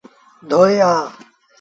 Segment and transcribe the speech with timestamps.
[0.49, 0.93] ڌوئي آ۔